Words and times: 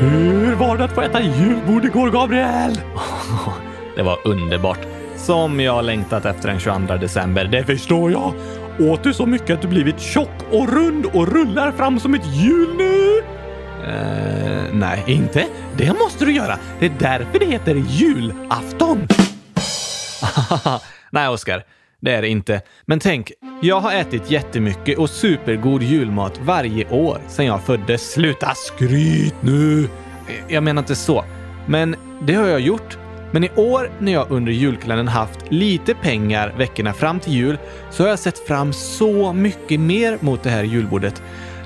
Hur 0.00 0.54
var 0.54 0.76
det 0.78 0.84
att 0.84 0.92
få 0.92 1.00
äta 1.00 1.22
julbord 1.22 1.84
igår, 1.84 2.10
Gabriel? 2.10 2.80
Det 3.96 4.02
var 4.02 4.18
underbart. 4.24 4.78
Som 5.16 5.60
jag 5.60 5.84
längtat 5.84 6.24
efter 6.24 6.48
den 6.48 6.60
22 6.60 6.96
december. 6.96 7.44
Det 7.44 7.64
förstår 7.64 8.12
jag. 8.12 8.34
Åt 8.80 9.02
du 9.02 9.14
så 9.14 9.26
mycket 9.26 9.50
att 9.50 9.62
du 9.62 9.68
blivit 9.68 10.00
tjock 10.00 10.30
och 10.52 10.72
rund 10.72 11.06
och 11.06 11.28
rullar 11.28 11.72
fram 11.72 12.00
som 12.00 12.14
ett 12.14 12.26
hjul 12.26 12.76
nu? 12.76 13.18
Eh, 13.88 14.62
nej, 14.72 15.04
inte? 15.06 15.46
Det 15.76 15.92
måste 15.92 16.24
du 16.24 16.32
göra. 16.32 16.58
Det 16.78 16.86
är 16.86 16.92
därför 16.98 17.38
det 17.38 17.46
heter 17.46 17.74
julafton. 17.74 19.08
nej, 21.10 21.28
Oskar. 21.28 21.64
Det 22.04 22.12
är 22.12 22.22
det 22.22 22.28
inte. 22.28 22.60
Men 22.86 22.98
tänk, 22.98 23.32
jag 23.62 23.80
har 23.80 23.92
ätit 23.92 24.30
jättemycket 24.30 24.98
och 24.98 25.10
supergod 25.10 25.82
julmat 25.82 26.40
varje 26.42 26.90
år 26.90 27.20
sedan 27.28 27.46
jag 27.46 27.62
föddes. 27.62 28.12
Sluta 28.12 28.54
skryt 28.54 29.34
nu! 29.40 29.88
Jag 30.48 30.62
menar 30.62 30.82
inte 30.82 30.94
så. 30.94 31.24
Men 31.66 31.96
det 32.22 32.34
har 32.34 32.46
jag 32.46 32.60
gjort. 32.60 32.98
Men 33.32 33.44
i 33.44 33.50
år 33.56 33.90
när 33.98 34.12
jag 34.12 34.30
under 34.30 34.52
julkalendern 34.52 35.08
haft 35.08 35.38
lite 35.48 35.94
pengar 35.94 36.54
veckorna 36.58 36.92
fram 36.92 37.20
till 37.20 37.32
jul 37.32 37.58
så 37.90 38.02
har 38.02 38.10
jag 38.10 38.18
sett 38.18 38.38
fram 38.38 38.72
så 38.72 39.32
mycket 39.32 39.80
mer 39.80 40.18
mot 40.20 40.42
det 40.42 40.50
här 40.50 40.62
julbordet. 40.62 41.22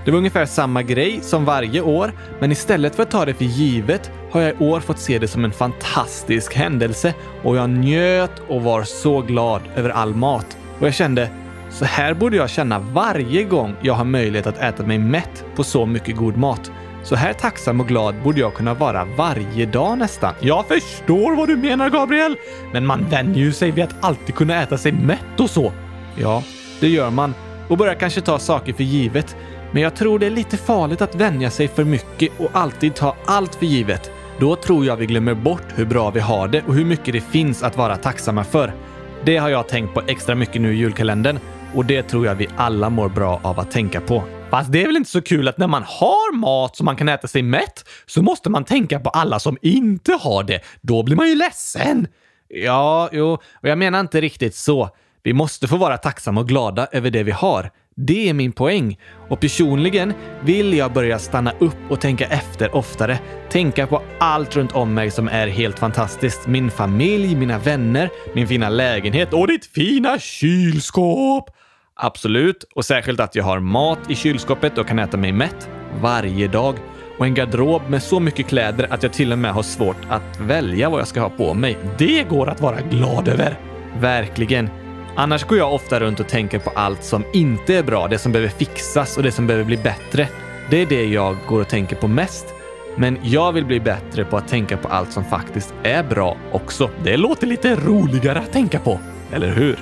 Det 0.09 0.13
var 0.13 0.19
ungefär 0.19 0.47
samma 0.47 0.83
grej 0.83 1.21
som 1.23 1.45
varje 1.45 1.81
år, 1.81 2.13
men 2.41 2.53
istället 2.53 2.95
för 2.95 3.03
att 3.03 3.11
ta 3.11 3.25
det 3.25 3.35
för 3.35 3.45
givet 3.45 4.11
har 4.31 4.41
jag 4.41 4.51
i 4.51 4.65
år 4.65 4.81
fått 4.81 4.99
se 4.99 5.19
det 5.19 5.29
som 5.29 5.45
en 5.45 5.53
fantastisk 5.53 6.55
händelse 6.55 7.15
och 7.43 7.57
jag 7.57 7.71
njöt 7.71 8.31
och 8.49 8.63
var 8.63 8.83
så 8.83 9.21
glad 9.21 9.63
över 9.77 9.91
all 9.91 10.15
mat. 10.15 10.57
Och 10.79 10.87
jag 10.87 10.95
kände, 10.95 11.31
så 11.71 11.85
här 11.85 12.15
borde 12.15 12.37
jag 12.37 12.51
känna 12.51 12.79
varje 12.79 13.45
gång 13.45 13.75
jag 13.83 13.95
har 13.95 14.05
möjlighet 14.05 14.47
att 14.47 14.59
äta 14.59 14.83
mig 14.83 14.99
mätt 14.99 15.45
på 15.57 15.65
så 15.65 15.87
mycket 15.87 16.17
god 16.17 16.37
mat. 16.37 16.71
Så 17.03 17.15
här 17.15 17.33
tacksam 17.33 17.81
och 17.81 17.89
glad 17.89 18.15
borde 18.23 18.41
jag 18.41 18.55
kunna 18.55 18.75
vara 18.75 19.05
varje 19.05 19.67
dag 19.67 19.99
nästan. 19.99 20.35
Jag 20.41 20.67
förstår 20.67 21.37
vad 21.37 21.49
du 21.49 21.57
menar, 21.57 21.91
Gabriel. 21.91 22.37
Men 22.73 22.87
man 22.87 23.07
vänjer 23.11 23.45
ju 23.45 23.53
sig 23.53 23.71
vid 23.71 23.85
att 23.85 24.05
alltid 24.05 24.35
kunna 24.35 24.63
äta 24.63 24.79
sig 24.79 24.93
mätt 24.93 25.41
och 25.41 25.51
så. 25.51 25.73
Ja, 26.17 26.43
det 26.81 26.89
gör 26.89 27.11
man. 27.11 27.35
Och 27.69 27.79
börjar 27.79 27.95
kanske 27.95 28.21
ta 28.21 28.39
saker 28.39 28.73
för 28.73 28.85
givet. 28.85 29.37
Men 29.73 29.83
jag 29.83 29.97
tror 29.97 30.19
det 30.19 30.27
är 30.27 30.31
lite 30.31 30.57
farligt 30.57 31.03
att 31.03 31.15
vänja 31.15 31.51
sig 31.51 31.69
för 31.69 31.85
mycket 31.85 32.41
och 32.41 32.51
alltid 32.53 32.95
ta 32.95 33.17
allt 33.25 33.55
för 33.55 33.67
givet. 33.67 34.11
Då 34.41 34.57
tror 34.57 34.87
jag 34.87 34.97
vi 34.97 35.07
glömmer 35.07 35.35
bort 35.35 35.67
hur 35.75 35.85
bra 35.85 36.11
vi 36.11 36.21
har 36.21 36.49
det 36.49 36.63
och 36.63 36.75
hur 36.75 36.85
mycket 36.85 37.13
det 37.13 37.21
finns 37.21 37.63
att 37.63 37.77
vara 37.77 37.97
tacksamma 37.97 38.45
för. 38.45 38.73
Det 39.25 39.37
har 39.37 39.49
jag 39.49 39.69
tänkt 39.69 39.95
på 39.95 40.03
extra 40.07 40.35
mycket 40.35 40.63
nu 40.63 40.75
i 40.75 40.77
julkalendern 40.77 41.39
och 41.75 41.85
det 41.85 42.03
tror 42.03 42.27
jag 42.27 42.35
vi 42.35 42.49
alla 42.57 42.91
mår 42.91 43.09
bra 43.09 43.41
av 43.43 43.61
att 43.61 43.71
tänka 43.71 44.01
på. 44.01 44.25
Fast 44.51 44.73
det 44.73 44.83
är 44.83 44.87
väl 44.87 44.97
inte 44.97 45.11
så 45.11 45.23
kul 45.23 45.49
att 45.49 45.59
när 45.59 45.67
man 45.67 45.83
har 45.83 46.37
mat 46.37 46.77
som 46.77 46.85
man 46.85 46.97
kan 46.97 47.09
äta 47.09 47.29
sig 47.29 47.43
mätt 47.43 47.89
så 48.07 48.23
måste 48.23 48.51
man 48.51 48.65
tänka 48.65 49.01
på 49.01 49.11
alla 49.11 49.39
som 49.39 49.59
inte 49.63 50.13
har 50.13 50.43
det. 50.43 50.61
Då 50.81 51.03
blir 51.03 51.17
man 51.17 51.29
ju 51.29 51.35
ledsen. 51.35 52.07
Ja, 52.49 53.09
jo, 53.13 53.33
och 53.33 53.69
jag 53.69 53.79
menar 53.79 54.01
inte 54.01 54.21
riktigt 54.21 54.55
så. 54.55 54.91
Vi 55.23 55.33
måste 55.33 55.69
få 55.69 55.77
vara 55.77 55.99
tacksamma 55.99 56.41
och 56.41 56.49
glada 56.49 56.89
över 56.93 57.11
det 57.11 57.23
vi 57.23 57.31
har. 57.31 57.71
Det 58.01 58.29
är 58.29 58.35
min 58.35 58.53
poäng. 58.53 58.99
Och 59.29 59.41
personligen 59.41 60.13
vill 60.45 60.75
jag 60.75 60.93
börja 60.93 61.19
stanna 61.19 61.53
upp 61.59 61.77
och 61.91 62.01
tänka 62.01 62.27
efter 62.27 62.77
oftare. 62.77 63.19
Tänka 63.51 63.87
på 63.87 64.03
allt 64.21 64.57
runt 64.57 64.73
om 64.73 64.95
mig 64.95 65.11
som 65.11 65.29
är 65.29 65.47
helt 65.47 65.79
fantastiskt. 65.79 66.47
Min 66.47 66.71
familj, 66.71 67.37
mina 67.37 67.59
vänner, 67.59 68.11
min 68.35 68.49
fina 68.49 68.69
lägenhet 68.69 69.33
och 69.33 69.49
ditt 69.49 69.67
fina 69.67 70.19
kylskåp. 70.19 71.51
Absolut, 71.95 72.65
och 72.75 72.85
särskilt 72.85 73.21
att 73.21 73.35
jag 73.35 73.45
har 73.45 73.61
mat 73.61 73.99
i 74.09 74.15
kylskåpet 74.15 74.79
och 74.79 74.87
kan 74.87 74.99
äta 74.99 75.17
mig 75.17 75.33
mätt 75.33 75.69
varje 76.01 76.49
dag. 76.49 76.75
Och 77.19 77.27
en 77.27 77.35
garderob 77.35 77.83
med 77.89 78.03
så 78.03 78.21
mycket 78.21 78.47
kläder 78.47 78.87
att 78.91 79.03
jag 79.03 79.13
till 79.13 79.33
och 79.33 79.39
med 79.39 79.53
har 79.53 79.63
svårt 79.63 80.07
att 80.09 80.41
välja 80.41 80.91
vad 80.91 81.01
jag 81.01 81.09
ska 81.09 81.21
ha 81.21 81.31
på 81.31 81.55
mig. 81.55 81.79
Det 81.99 82.23
går 82.29 82.49
att 82.49 82.61
vara 82.61 82.81
glad 82.81 83.29
över. 83.29 83.59
Verkligen. 84.01 84.88
Annars 85.21 85.45
går 85.45 85.59
jag 85.59 85.75
ofta 85.75 86.01
runt 86.01 86.21
och 86.21 86.29
tänker 86.29 86.59
på 86.59 86.71
allt 86.71 87.05
som 87.05 87.25
inte 87.33 87.75
är 87.75 87.83
bra, 87.83 88.09
det 88.09 88.19
som 88.19 88.33
behöver 88.33 88.51
fixas 88.51 89.17
och 89.17 89.23
det 89.23 89.33
som 89.33 89.47
behöver 89.47 89.65
bli 89.65 89.77
bättre. 89.77 90.29
Det 90.71 90.83
är 90.83 90.87
det 90.87 91.05
jag 91.05 91.37
går 91.49 91.61
och 91.61 91.69
tänker 91.69 91.97
på 91.97 92.09
mest. 92.09 92.55
Men 92.97 93.19
jag 93.23 93.53
vill 93.53 93.65
bli 93.65 93.81
bättre 93.81 94.25
på 94.25 94.37
att 94.37 94.49
tänka 94.49 94.77
på 94.77 94.89
allt 94.89 95.13
som 95.13 95.25
faktiskt 95.25 95.75
är 95.83 96.03
bra 96.03 96.37
också. 96.53 96.91
Det 97.05 97.17
låter 97.17 97.47
lite 97.47 97.75
roligare 97.75 98.39
att 98.39 98.53
tänka 98.53 98.79
på, 98.79 99.01
eller 99.33 99.49
hur? 99.49 99.79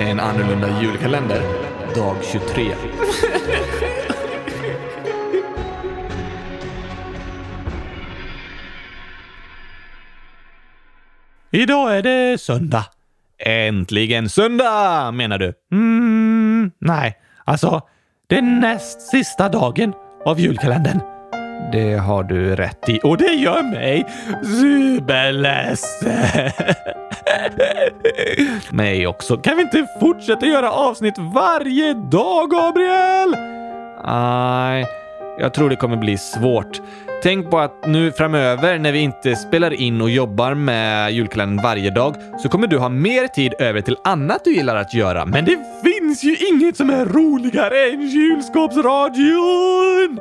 En 0.00 0.20
annorlunda 0.20 0.80
julkalender, 0.82 1.42
dag 1.94 2.16
23. 2.32 2.74
Idag 11.56 11.98
är 11.98 12.02
det 12.02 12.40
söndag. 12.40 12.84
Äntligen 13.38 14.28
söndag, 14.28 15.12
menar 15.12 15.38
du? 15.38 15.52
Mm, 15.72 16.70
nej, 16.78 17.18
alltså, 17.44 17.82
det 18.26 18.36
är 18.36 18.42
näst 18.42 19.02
sista 19.02 19.48
dagen 19.48 19.92
av 20.24 20.40
julkalendern. 20.40 21.00
Det 21.72 21.94
har 21.94 22.24
du 22.24 22.56
rätt 22.56 22.88
i. 22.88 23.00
Och 23.04 23.18
det 23.18 23.32
gör 23.32 23.62
mig 23.62 24.06
superledsen. 24.60 26.50
mig 28.76 29.06
också. 29.06 29.36
Kan 29.36 29.56
vi 29.56 29.62
inte 29.62 29.86
fortsätta 30.00 30.46
göra 30.46 30.70
avsnitt 30.70 31.18
varje 31.18 31.94
dag, 31.94 32.50
Gabriel? 32.50 33.36
Nej, 34.04 34.86
jag 35.38 35.54
tror 35.54 35.70
det 35.70 35.76
kommer 35.76 35.96
bli 35.96 36.18
svårt. 36.18 36.80
Tänk 37.26 37.50
på 37.50 37.58
att 37.58 37.86
nu 37.86 38.12
framöver 38.12 38.78
när 38.78 38.92
vi 38.92 38.98
inte 38.98 39.36
spelar 39.36 39.72
in 39.72 40.00
och 40.00 40.10
jobbar 40.10 40.54
med 40.54 41.12
julkalendern 41.12 41.62
varje 41.62 41.90
dag 41.90 42.14
så 42.42 42.48
kommer 42.48 42.66
du 42.66 42.78
ha 42.78 42.88
mer 42.88 43.26
tid 43.26 43.54
över 43.58 43.80
till 43.80 43.96
annat 44.04 44.44
du 44.44 44.54
gillar 44.54 44.76
att 44.76 44.94
göra. 44.94 45.26
Men 45.26 45.44
det 45.44 45.58
finns 45.84 46.24
ju 46.24 46.36
inget 46.36 46.76
som 46.76 46.90
är 46.90 47.04
roligare 47.04 47.90
än 47.90 48.10
kylskåpsradion! 48.10 50.20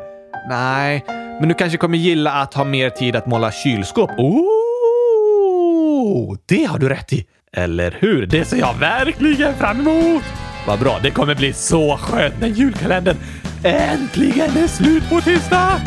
Nej, 0.50 1.06
men 1.40 1.50
du 1.50 1.54
kanske 1.54 1.78
kommer 1.78 1.98
gilla 1.98 2.32
att 2.32 2.54
ha 2.54 2.64
mer 2.64 2.90
tid 2.90 3.16
att 3.16 3.28
måla 3.28 3.52
kylskåp. 3.52 4.12
Oh, 4.18 6.38
det 6.46 6.64
har 6.64 6.80
du 6.80 6.90
rätt 6.90 7.14
i. 7.14 7.26
Eller 7.54 7.98
hur? 8.00 8.26
Det 8.26 8.46
ser 8.46 8.58
jag 8.58 8.74
verkligen 8.80 9.56
fram 9.56 9.80
emot! 9.80 10.24
Vad 10.68 10.80
bra, 10.80 11.00
det 11.04 11.12
kommer 11.12 11.36
bli 11.36 11.54
så 11.54 11.98
skönt 11.98 12.42
när 12.42 12.48
julkalendern 12.48 13.18
äntligen 13.64 14.58
är 14.58 14.68
slut 14.68 15.10
på 15.10 15.22
tisdag! 15.22 15.82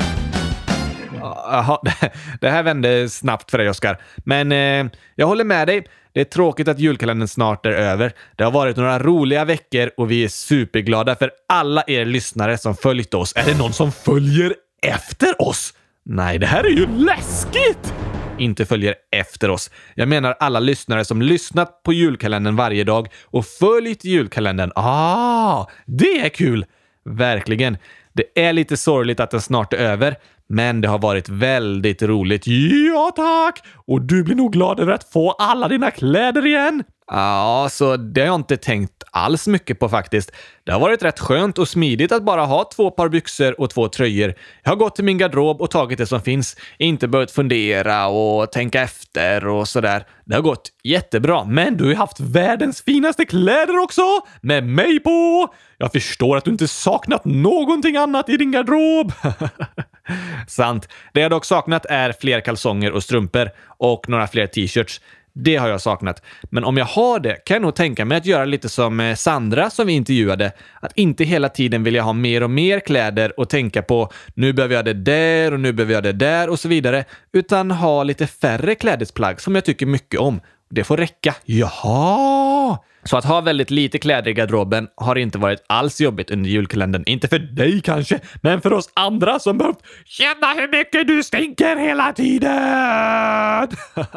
Jaha, 1.35 1.79
det 2.41 2.51
här 2.51 2.63
vände 2.63 3.09
snabbt 3.09 3.51
för 3.51 3.59
dig, 3.59 3.69
Oskar. 3.69 3.99
Men 4.17 4.53
eh, 4.53 4.93
jag 5.15 5.27
håller 5.27 5.45
med 5.45 5.69
dig. 5.69 5.87
Det 6.13 6.21
är 6.21 6.25
tråkigt 6.25 6.69
att 6.69 6.79
julkalendern 6.79 7.29
snart 7.29 7.67
är 7.67 7.71
över. 7.71 8.13
Det 8.37 8.45
har 8.45 8.51
varit 8.51 8.77
några 8.77 8.99
roliga 8.99 9.45
veckor 9.45 9.91
och 9.97 10.11
vi 10.11 10.25
är 10.25 10.29
superglada 10.29 11.17
för 11.17 11.31
alla 11.49 11.85
er 11.87 12.05
lyssnare 12.05 12.59
som 12.59 12.77
följt 12.77 13.15
oss. 13.15 13.33
Är 13.37 13.45
det 13.45 13.59
någon 13.59 13.73
som 13.73 13.93
följer 13.93 14.55
efter 14.83 15.43
oss? 15.43 15.75
Nej, 16.05 16.39
det 16.39 16.47
här 16.47 16.65
är 16.65 16.71
ju 16.71 16.87
läskigt! 16.87 17.95
Inte 18.39 18.67
följer 18.67 18.95
efter 19.11 19.51
oss. 19.51 19.71
Jag 19.95 20.09
menar 20.09 20.37
alla 20.41 20.61
lyssnare 20.61 21.05
som 21.05 21.23
lyssnat 21.23 21.83
på 21.83 21.93
julkalendern 21.93 22.57
varje 22.57 22.85
dag 22.85 23.09
och 23.25 23.47
följt 23.47 24.05
julkalendern. 24.05 24.73
Ah, 24.75 25.67
det 25.87 26.21
är 26.21 26.29
kul! 26.29 26.67
Verkligen. 27.05 27.77
Det 28.13 28.47
är 28.47 28.53
lite 28.53 28.77
sorgligt 28.77 29.21
att 29.21 29.31
den 29.31 29.41
snart 29.41 29.73
är 29.73 29.79
över, 29.79 30.17
men 30.49 30.81
det 30.81 30.89
har 30.89 30.99
varit 30.99 31.29
väldigt 31.29 32.03
roligt. 32.03 32.47
Ja, 32.47 33.13
tack! 33.17 33.67
Och 33.87 34.03
du 34.03 34.25
blir 34.25 34.35
nog 34.35 34.53
glad 34.53 34.81
över 34.81 34.93
att 34.93 35.13
få 35.13 35.31
alla 35.31 35.69
dina 35.69 35.91
kläder 35.91 36.47
igen. 36.47 36.85
Ja, 37.11 37.69
så 37.71 37.97
det 37.97 38.21
har 38.21 38.27
jag 38.27 38.35
inte 38.35 38.57
tänkt 38.57 39.03
alls 39.13 39.47
mycket 39.47 39.79
på 39.79 39.89
faktiskt. 39.89 40.33
Det 40.65 40.73
har 40.73 40.81
varit 40.81 41.03
rätt 41.03 41.21
skönt 41.21 41.59
och 41.59 41.69
smidigt 41.69 42.13
att 42.13 42.23
bara 42.23 42.45
ha 42.45 42.65
två 42.65 42.91
par 42.91 43.09
byxor 43.09 43.61
och 43.61 43.71
två 43.71 43.89
tröjor. 43.89 44.35
Jag 44.63 44.71
har 44.71 44.77
gått 44.77 44.95
till 44.95 45.05
min 45.05 45.19
garderob 45.19 45.61
och 45.61 45.71
tagit 45.71 45.99
det 45.99 46.07
som 46.07 46.21
finns. 46.21 46.57
Inte 46.79 47.09
behövt 47.09 47.31
fundera 47.31 48.07
och 48.07 48.53
tänka 48.53 48.83
efter 48.83 49.47
och 49.47 49.69
sådär. 49.69 50.07
Det 50.25 50.35
har 50.35 50.43
gått 50.43 50.71
jättebra. 50.85 51.45
Men 51.45 51.77
du 51.77 51.85
har 51.85 51.91
ju 51.91 51.97
haft 51.97 52.21
världens 52.21 52.83
finaste 52.83 53.25
kläder 53.25 53.79
också! 53.79 54.03
Med 54.41 54.65
mig 54.65 55.01
på! 55.01 55.49
Jag 55.79 55.93
förstår 55.93 56.37
att 56.37 56.45
du 56.45 56.51
inte 56.51 56.69
saknat 56.69 57.25
någonting 57.25 57.97
annat 57.97 58.29
i 58.29 58.37
din 58.37 58.53
garderob. 58.53 59.13
Sant. 60.47 60.89
Det 61.13 61.21
jag 61.21 61.31
dock 61.31 61.45
saknat 61.45 61.87
är 61.87 62.13
fler 62.21 62.41
kalsonger 62.41 62.93
och 62.93 63.03
strumpor 63.03 63.51
och 63.67 64.09
några 64.09 64.27
fler 64.27 64.47
t-shirts. 64.47 65.01
Det 65.33 65.57
har 65.57 65.69
jag 65.69 65.81
saknat. 65.81 66.23
Men 66.51 66.65
om 66.65 66.77
jag 66.77 66.85
har 66.85 67.21
det 67.21 67.45
kan 67.45 67.55
jag 67.55 67.63
nog 67.63 67.75
tänka 67.75 68.05
mig 68.05 68.19
att 68.19 68.27
göra 68.27 68.45
lite 68.45 68.69
som 68.69 69.01
eh, 69.01 69.15
Sandra 69.15 69.71
som 69.71 69.87
vi 69.87 69.93
intervjuade. 69.93 70.53
Att 70.81 70.93
inte 70.95 71.25
hela 71.25 71.49
tiden 71.49 71.85
vilja 71.85 72.03
ha 72.03 72.13
mer 72.13 72.43
och 72.43 72.51
mer 72.51 72.81
kläder 72.81 73.41
och 73.41 73.49
tänka 73.49 73.83
på 73.83 74.13
nu 74.35 74.53
behöver 74.53 74.75
jag 74.75 74.85
det 74.85 74.95
där 74.95 75.53
och 75.53 75.61
nu 75.61 75.73
behöver 75.73 75.95
jag 75.95 76.03
det 76.03 76.13
där 76.13 76.51
och 76.51 76.61
så 76.61 76.69
vidare. 76.69 77.05
Utan 77.33 77.71
ha 77.71 78.03
lite 78.03 78.27
färre 78.27 78.75
klädesplagg 78.75 79.41
som 79.41 79.55
jag 79.55 79.65
tycker 79.65 79.87
mycket 79.87 80.21
om. 80.21 80.41
Det 80.71 80.85
får 80.85 80.97
räcka. 80.97 81.35
Jaha! 81.45 82.79
Så 83.09 83.17
att 83.17 83.25
ha 83.25 83.41
väldigt 83.41 83.71
lite 83.71 83.99
kläder 83.99 84.31
i 84.31 84.35
garderoben 84.35 84.89
har 84.95 85.17
inte 85.17 85.39
varit 85.39 85.65
alls 85.67 86.01
jobbigt 86.01 86.31
under 86.31 86.51
julkalendern. 86.51 87.03
Inte 87.07 87.29
för 87.29 87.39
dig 87.39 87.81
kanske, 87.81 88.21
men 88.43 88.61
för 88.61 88.73
oss 88.73 88.91
andra 88.95 89.39
som 89.39 89.59
behövt 89.59 89.79
känna 90.05 90.53
hur 90.53 90.69
mycket 90.69 91.07
du 91.07 91.23
stinker 91.23 91.77
hela 91.77 92.13
tiden. 92.13 93.69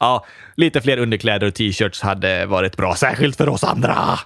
ja, 0.00 0.26
lite 0.54 0.80
fler 0.80 0.98
underkläder 0.98 1.46
och 1.46 1.54
t-shirts 1.54 2.00
hade 2.00 2.46
varit 2.46 2.76
bra, 2.76 2.94
särskilt 2.94 3.36
för 3.36 3.48
oss 3.48 3.64
andra. 3.64 4.18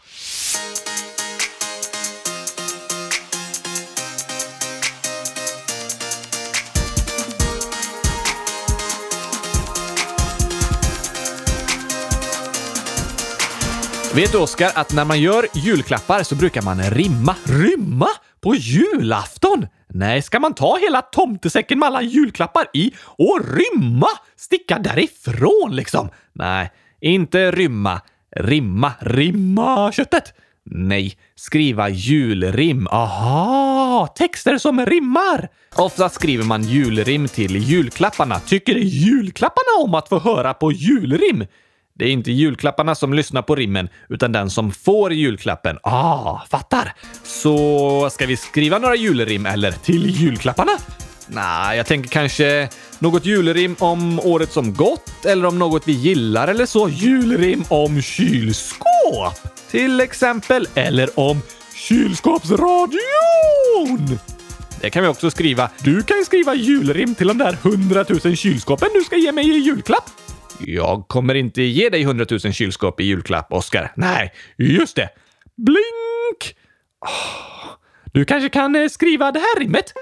Vet 14.14 14.32
du 14.32 14.38
Oskar 14.38 14.70
att 14.74 14.92
när 14.94 15.04
man 15.04 15.20
gör 15.20 15.46
julklappar 15.54 16.22
så 16.22 16.34
brukar 16.34 16.62
man 16.62 16.82
rimma. 16.82 17.36
Rimma? 17.44 18.08
På 18.40 18.54
julafton? 18.54 19.66
Nej, 19.88 20.22
ska 20.22 20.40
man 20.40 20.54
ta 20.54 20.78
hela 20.78 21.02
tomtesäcken 21.02 21.78
med 21.78 21.86
alla 21.86 22.02
julklappar 22.02 22.66
i 22.72 22.92
och 23.04 23.40
rymma? 23.44 24.06
Sticka 24.36 24.78
därifrån 24.78 25.76
liksom? 25.76 26.08
Nej, 26.32 26.70
inte 27.00 27.50
rymma. 27.50 28.00
Rimma. 28.36 28.92
Rimma 29.00 29.92
köttet? 29.92 30.34
Nej, 30.64 31.18
skriva 31.34 31.88
julrim. 31.88 32.86
Aha, 32.86 34.06
texter 34.06 34.58
som 34.58 34.86
rimmar. 34.86 35.48
Ofta 35.76 36.08
skriver 36.08 36.44
man 36.44 36.62
julrim 36.62 37.28
till 37.28 37.56
julklapparna. 37.56 38.40
Tycker 38.40 38.74
julklapparna 38.74 39.84
om 39.84 39.94
att 39.94 40.08
få 40.08 40.18
höra 40.18 40.54
på 40.54 40.72
julrim? 40.72 41.46
Det 42.00 42.06
är 42.06 42.12
inte 42.12 42.32
julklapparna 42.32 42.94
som 42.94 43.14
lyssnar 43.14 43.42
på 43.42 43.54
rimmen, 43.54 43.88
utan 44.08 44.32
den 44.32 44.50
som 44.50 44.72
får 44.72 45.12
julklappen. 45.12 45.78
Ah, 45.82 46.40
fattar! 46.50 46.94
Så 47.22 48.10
ska 48.10 48.26
vi 48.26 48.36
skriva 48.36 48.78
några 48.78 48.96
julrim 48.96 49.46
eller 49.46 49.72
till 49.72 50.06
julklapparna? 50.06 50.72
Nej, 51.26 51.76
jag 51.76 51.86
tänker 51.86 52.10
kanske 52.10 52.68
något 52.98 53.26
julrim 53.26 53.76
om 53.78 54.20
året 54.20 54.52
som 54.52 54.74
gått 54.74 55.24
eller 55.24 55.46
om 55.46 55.58
något 55.58 55.88
vi 55.88 55.92
gillar 55.92 56.48
eller 56.48 56.66
så. 56.66 56.88
Julrim 56.88 57.64
om 57.68 58.02
kylskåp 58.02 59.34
till 59.70 60.00
exempel. 60.00 60.68
Eller 60.74 61.18
om 61.18 61.42
kylskåpsradion! 61.74 64.18
Det 64.80 64.90
kan 64.90 65.02
vi 65.02 65.08
också 65.08 65.30
skriva. 65.30 65.70
Du 65.78 66.02
kan 66.02 66.24
skriva 66.24 66.54
julrim 66.54 67.14
till 67.14 67.28
de 67.28 67.38
där 67.38 67.58
hundratusen 67.62 68.36
kylskåpen 68.36 68.88
du 68.94 69.04
ska 69.04 69.16
ge 69.16 69.32
mig 69.32 69.50
i 69.50 69.58
julklapp. 69.58 70.10
Jag 70.66 71.08
kommer 71.08 71.34
inte 71.34 71.62
ge 71.62 71.88
dig 71.88 72.04
hundratusen 72.04 72.52
kylskåp 72.52 73.00
i 73.00 73.04
julklapp, 73.04 73.52
Oskar. 73.52 73.92
Nej, 73.96 74.32
just 74.56 74.96
det. 74.96 75.08
Blink! 75.56 76.56
Oh, 77.00 77.70
du 78.12 78.24
kanske 78.24 78.48
kan 78.48 78.76
eh, 78.76 78.88
skriva 78.88 79.32
det 79.32 79.38
här 79.38 79.60
rimmet? 79.60 79.92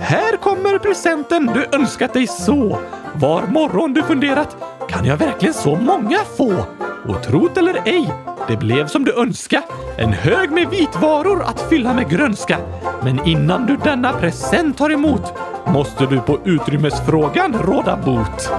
Här 0.00 0.36
kommer 0.36 0.78
presenten 0.78 1.46
du 1.46 1.78
önskat 1.78 2.12
dig 2.12 2.26
så. 2.26 2.78
Var 3.14 3.46
morgon 3.46 3.92
du 3.94 4.02
funderat, 4.02 4.56
kan 4.88 5.04
jag 5.04 5.16
verkligen 5.16 5.54
så 5.54 5.76
många 5.76 6.18
få? 6.36 6.64
Och 7.08 7.22
trot 7.22 7.56
eller 7.56 7.82
ej, 7.84 8.12
det 8.48 8.56
blev 8.56 8.86
som 8.86 9.04
du 9.04 9.12
önska. 9.20 9.62
En 9.98 10.12
hög 10.12 10.50
med 10.50 10.68
vitvaror 10.68 11.42
att 11.42 11.68
fylla 11.68 11.94
med 11.94 12.10
grönska. 12.10 12.58
Men 13.02 13.26
innan 13.26 13.66
du 13.66 13.76
denna 13.76 14.12
present 14.12 14.78
tar 14.78 14.90
emot 14.90 15.32
måste 15.66 16.06
du 16.06 16.20
på 16.20 16.40
utrymmesfrågan 16.44 17.54
råda 17.62 17.96
bot. 17.96 18.50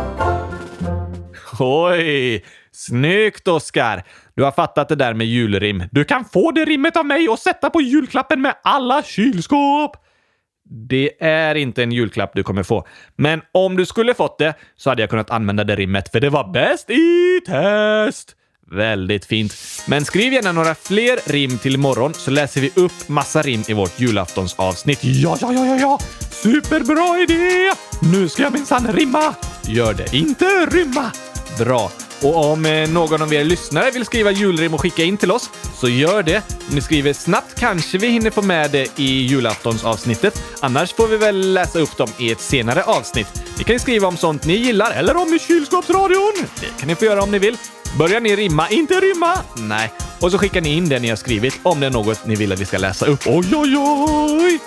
Oj! 1.60 2.46
Snyggt, 2.72 3.48
Oskar! 3.48 4.04
Du 4.36 4.44
har 4.44 4.52
fattat 4.52 4.90
det 4.90 4.96
där 4.96 5.14
med 5.14 5.28
julrim. 5.28 5.84
Du 5.92 6.04
kan 6.04 6.26
få 6.26 6.52
det 6.52 6.66
rimmet 6.66 6.98
av 6.98 7.06
mig 7.06 7.30
och 7.30 7.40
sätta 7.40 7.70
på 7.70 7.82
julklappen 7.82 8.42
med 8.42 8.56
alla 8.64 9.04
kylskåp! 9.04 9.98
Det 10.70 11.12
är 11.20 11.56
inte 11.56 11.84
en 11.84 11.92
julklapp 11.92 12.32
du 12.36 12.44
kommer 12.44 12.64
få. 12.64 12.88
Men 13.16 13.42
om 13.52 13.76
du 13.76 13.86
skulle 13.86 14.14
fått 14.14 14.38
det 14.38 14.54
så 14.76 14.90
hade 14.90 15.02
jag 15.02 15.10
kunnat 15.10 15.30
använda 15.30 15.64
det 15.64 15.76
rimmet, 15.76 16.12
för 16.12 16.20
det 16.20 16.30
var 16.30 16.52
bäst 16.52 16.90
i 16.90 17.42
test! 17.46 18.36
Väldigt 18.72 19.26
fint. 19.26 19.54
Men 19.88 20.06
skriv 20.06 20.34
gärna 20.34 20.52
några 20.52 20.76
fler 20.76 21.32
rim 21.32 21.58
till 21.58 21.76
imorgon 21.76 22.14
så 22.14 22.32
läser 22.32 22.62
vi 22.62 22.72
upp 22.76 23.08
massa 23.08 23.42
rim 23.42 23.64
i 23.68 23.74
vårt 23.74 24.00
julaftonsavsnitt. 24.00 25.00
Ja, 25.02 25.38
ja, 25.42 25.54
ja, 25.54 25.66
ja, 25.66 25.78
ja! 25.80 26.00
Superbra 26.30 27.20
idé! 27.20 27.72
Nu 28.14 28.30
ska 28.30 28.44
jag 28.44 28.54
minsann 28.54 28.88
rimma! 28.94 29.36
Gör 29.68 29.94
det, 29.94 30.14
inte 30.14 30.46
rymma! 30.46 31.12
Bra. 31.58 31.92
Och 32.22 32.52
om 32.52 32.66
eh, 32.66 32.90
någon 32.90 33.22
av 33.22 33.34
er 33.34 33.44
lyssnare 33.44 33.92
vill 33.92 34.06
skriva 34.06 34.32
julrim 34.32 34.74
och 34.74 34.82
skicka 34.82 35.04
in 35.04 35.18
till 35.18 35.32
oss, 35.32 35.50
så 35.76 35.90
gör 35.90 36.24
det. 36.24 36.38
Om 36.70 36.76
ni 36.76 36.82
skriver 36.82 37.14
snabbt 37.14 37.60
kanske 37.60 37.98
vi 37.98 38.08
hinner 38.08 38.32
få 38.32 38.42
med 38.42 38.72
det 38.72 39.00
i 39.00 39.22
julaftonsavsnittet. 39.22 40.44
Annars 40.60 40.94
får 40.94 41.08
vi 41.08 41.18
väl 41.18 41.54
läsa 41.54 41.80
upp 41.80 41.98
dem 41.98 42.10
i 42.18 42.32
ett 42.32 42.42
senare 42.42 42.84
avsnitt. 42.84 43.28
Ni 43.58 43.64
kan 43.64 43.76
ju 43.76 43.80
skriva 43.80 44.08
om 44.08 44.18
sånt 44.18 44.46
ni 44.46 44.54
gillar, 44.54 44.92
eller 44.92 45.18
om 45.18 45.34
i 45.34 45.40
kylskåpsradion. 45.40 46.34
Det 46.60 46.80
kan 46.80 46.88
ni 46.88 46.96
få 46.96 47.06
göra 47.06 47.24
om 47.24 47.32
ni 47.32 47.40
vill. 47.40 47.58
Börjar 47.98 48.20
ni 48.20 48.36
rimma, 48.36 48.70
inte 48.70 48.94
rymma? 48.94 49.40
Nej. 49.58 49.92
Och 50.20 50.32
så 50.32 50.38
skickar 50.38 50.62
ni 50.62 50.74
in 50.74 50.90
det 50.90 51.00
ni 51.00 51.10
har 51.10 51.16
skrivit 51.16 51.60
om 51.64 51.80
det 51.80 51.86
är 51.86 51.92
något 51.92 52.26
ni 52.26 52.36
vill 52.36 52.54
att 52.54 52.60
vi 52.60 52.66
ska 52.66 52.78
läsa 52.78 53.06
upp. 53.06 53.20
Oj, 53.26 53.56
oj, 53.56 53.78
oj! 53.78 54.60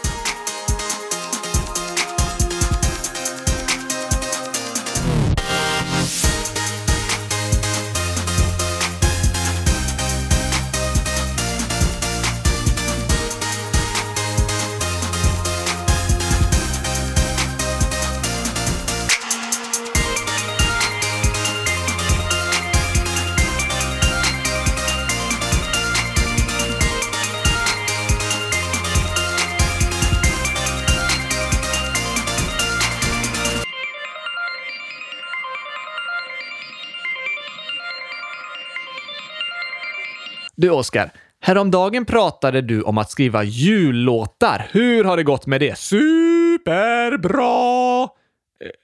Du 40.67 40.71
Oskar, 40.71 41.11
häromdagen 41.41 42.05
pratade 42.05 42.61
du 42.61 42.83
om 42.83 42.99
att 42.99 43.11
skriva 43.11 43.45
jullåtar. 43.45 44.69
Hur 44.73 45.05
har 45.05 45.17
det 45.17 45.23
gått 45.23 45.47
med 45.47 45.61
det? 45.61 45.79
Superbra! 45.79 47.43
Eh, 48.03 48.09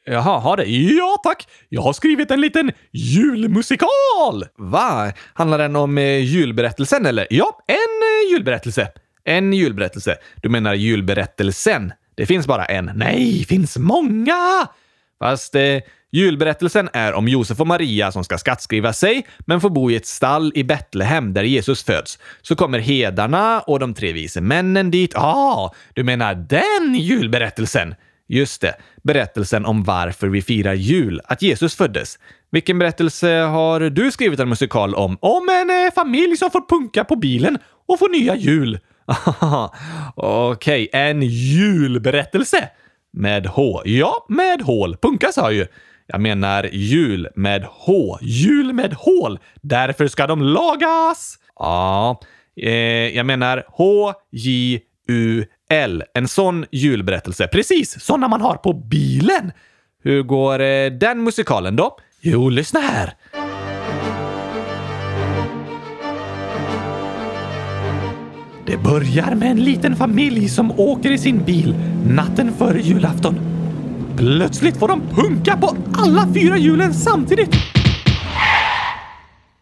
Jaha, 0.06 0.38
har 0.38 0.56
det? 0.56 0.64
Ja 0.66 1.16
tack! 1.24 1.48
Jag 1.68 1.82
har 1.82 1.92
skrivit 1.92 2.30
en 2.30 2.40
liten 2.40 2.72
julmusikal! 2.92 4.44
Va? 4.58 5.12
Handlar 5.34 5.58
den 5.58 5.76
om 5.76 5.98
eh, 5.98 6.18
julberättelsen 6.18 7.06
eller? 7.06 7.26
Ja, 7.30 7.58
en 7.66 7.74
eh, 7.74 8.32
julberättelse. 8.32 8.88
En 9.24 9.52
julberättelse. 9.52 10.16
Du 10.42 10.48
menar 10.48 10.74
julberättelsen? 10.74 11.92
Det 12.14 12.26
finns 12.26 12.46
bara 12.46 12.64
en. 12.64 12.92
Nej, 12.94 13.44
finns 13.44 13.78
många! 13.78 14.68
Fast 15.18 15.54
eh, 15.54 15.78
julberättelsen 16.12 16.88
är 16.92 17.12
om 17.12 17.28
Josef 17.28 17.60
och 17.60 17.66
Maria 17.66 18.12
som 18.12 18.24
ska 18.24 18.38
skattskriva 18.38 18.92
sig, 18.92 19.26
men 19.38 19.60
får 19.60 19.70
bo 19.70 19.90
i 19.90 19.96
ett 19.96 20.06
stall 20.06 20.52
i 20.54 20.64
Betlehem 20.64 21.34
där 21.34 21.42
Jesus 21.42 21.84
föds. 21.84 22.18
Så 22.42 22.56
kommer 22.56 22.78
hedarna 22.78 23.60
och 23.60 23.78
de 23.78 23.94
tre 23.94 24.12
vise 24.12 24.40
männen 24.40 24.90
dit. 24.90 25.14
Ah, 25.14 25.72
du 25.94 26.04
menar 26.04 26.34
den 26.34 26.94
julberättelsen? 26.94 27.94
Just 28.28 28.60
det, 28.60 28.74
berättelsen 29.02 29.66
om 29.66 29.84
varför 29.84 30.28
vi 30.28 30.42
firar 30.42 30.74
jul, 30.74 31.20
att 31.24 31.42
Jesus 31.42 31.74
föddes. 31.74 32.18
Vilken 32.50 32.78
berättelse 32.78 33.28
har 33.28 33.80
du 33.80 34.12
skrivit 34.12 34.40
en 34.40 34.48
musikal 34.48 34.94
om? 34.94 35.18
Om 35.20 35.48
en 35.48 35.86
eh, 35.86 35.92
familj 35.94 36.36
som 36.36 36.50
får 36.50 36.68
punka 36.68 37.04
på 37.04 37.16
bilen 37.16 37.58
och 37.88 37.98
får 37.98 38.08
nya 38.08 38.36
hjul. 38.36 38.78
Okej, 40.16 40.88
okay, 40.88 41.00
en 41.00 41.22
julberättelse. 41.22 42.68
Med 43.12 43.46
H. 43.46 43.82
Ja, 43.84 44.26
med 44.28 44.62
hål. 44.62 44.96
Punka 44.96 45.32
sa 45.32 45.42
jag 45.42 45.54
ju. 45.54 45.66
Jag 46.06 46.20
menar 46.20 46.68
jul 46.72 47.28
med 47.34 47.64
H. 47.64 48.18
Jul 48.20 48.72
med 48.72 48.94
hål. 48.94 49.38
Därför 49.62 50.08
ska 50.08 50.26
de 50.26 50.42
lagas. 50.42 51.38
Ja, 51.58 52.20
eh, 52.56 52.72
jag 53.16 53.26
menar 53.26 53.64
H-J-U-L. 53.68 54.84
En 56.14 56.28
sån 56.28 56.66
julberättelse. 56.70 57.46
Precis, 57.46 58.04
såna 58.04 58.28
man 58.28 58.40
har 58.40 58.56
på 58.56 58.72
bilen. 58.72 59.52
Hur 60.02 60.22
går 60.22 60.60
eh, 60.60 60.90
den 60.90 61.24
musikalen 61.24 61.76
då? 61.76 61.96
Jo, 62.20 62.48
lyssna 62.48 62.80
här. 62.80 63.14
Det 68.66 68.76
börjar 68.76 69.34
med 69.34 69.50
en 69.50 69.64
liten 69.64 69.96
familj 69.96 70.48
som 70.48 70.80
åker 70.80 71.10
i 71.10 71.18
sin 71.18 71.44
bil 71.44 71.74
natten 72.06 72.52
före 72.52 72.80
julafton. 72.80 73.61
Plötsligt 74.16 74.76
får 74.76 74.88
de 74.88 75.00
punka 75.00 75.56
på 75.56 75.76
alla 75.94 76.28
fyra 76.34 76.58
hjulen 76.58 76.94
samtidigt. 76.94 77.54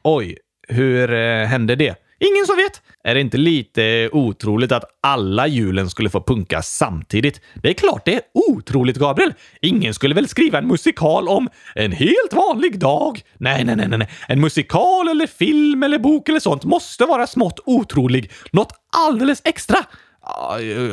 Oj, 0.03 0.37
Hur 0.69 1.13
eh, 1.15 1.47
hände 1.47 1.77
det? 1.77 1.95
Ingen 2.21 2.47
som 2.47 2.57
vet. 2.57 2.83
Är 3.05 3.15
det 3.15 3.21
inte 3.21 3.37
lite 3.37 4.09
otroligt 4.13 4.73
att 4.73 4.85
alla 5.03 5.47
hjulen 5.47 5.91
skulle 5.91 6.11
få 6.11 6.21
punka 6.23 6.63
samtidigt? 6.63 7.41
Det 7.63 7.69
är 7.69 7.75
klart 7.75 8.05
det 8.05 8.15
är 8.15 8.21
otroligt, 8.35 8.97
Gabriel. 8.97 9.33
Ingen 9.63 9.95
skulle 9.95 10.15
väl 10.15 10.29
skriva 10.29 10.59
en 10.59 10.67
musikal 10.67 11.29
om 11.29 11.49
en 11.75 11.93
helt 11.93 12.33
vanlig 12.33 12.79
dag? 12.79 13.21
Nej, 13.39 13.65
nej, 13.65 13.77
nej, 13.77 13.89
nej. 13.89 14.09
En 14.29 14.41
musikal 14.41 15.09
eller 15.09 15.27
film 15.27 15.83
eller 15.83 15.99
bok 15.99 16.29
eller 16.29 16.41
sånt 16.41 16.65
måste 16.65 17.05
vara 17.05 17.27
smått 17.27 17.61
otrolig. 17.67 18.31
Något 18.53 18.73
alldeles 19.07 19.43
extra. 19.45 19.79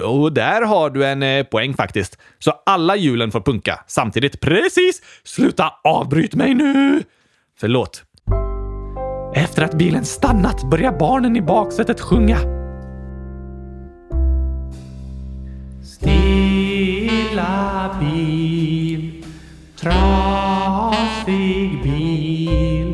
Och 0.03 0.33
där 0.33 0.61
har 0.61 0.89
du 0.89 1.05
en 1.05 1.23
eh, 1.23 1.43
poäng 1.43 1.73
faktiskt. 1.73 2.17
Så 2.39 2.53
alla 2.65 2.95
hjulen 2.95 3.31
får 3.31 3.41
punka 3.41 3.79
samtidigt. 3.87 4.39
Precis! 4.39 5.01
Sluta 5.23 5.73
avbryt 5.83 6.35
mig 6.35 6.53
nu! 6.53 7.03
Förlåt. 7.59 8.03
Efter 9.35 9.63
att 9.63 9.73
bilen 9.73 10.05
stannat 10.05 10.69
börjar 10.69 10.91
barnen 10.99 11.35
i 11.35 11.41
baksätet 11.41 12.01
sjunga. 12.01 12.37
Stilla 15.83 17.55
bil, 17.99 19.25
trasig 19.79 21.03
bil. 21.83 22.86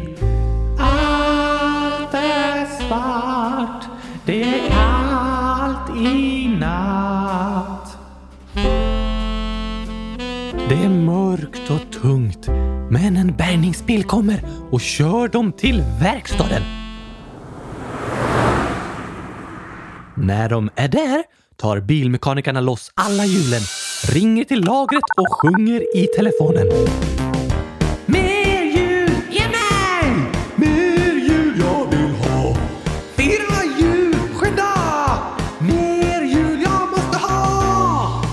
Kommer 14.13 14.39
och 14.71 14.81
kör 14.81 15.27
dem 15.27 15.51
till 15.51 15.83
verkstaden. 16.01 16.63
När 20.15 20.49
de 20.49 20.69
är 20.75 20.87
där 20.87 21.23
tar 21.57 21.79
bilmekanikerna 21.79 22.61
loss 22.61 22.91
alla 22.93 23.25
hjulen, 23.25 23.61
ringer 24.13 24.43
till 24.43 24.61
lagret 24.61 25.03
och 25.17 25.27
sjunger 25.41 25.97
i 25.97 26.07
telefonen. 26.07 26.67
Mer 28.05 28.63
hjul! 28.63 29.11
Ge 29.29 29.47
mig! 29.47 30.15
Mer 30.55 31.13
hjul 31.13 31.53
jag 31.59 31.85
vill 31.91 32.15
ha! 32.15 32.55
Fyra 33.15 33.79
hjul! 33.79 34.15
Skynda! 34.35 34.73
Mer 35.59 36.21
hjul 36.21 36.61
jag 36.61 36.89
måste 36.89 37.17
ha! 37.17 38.23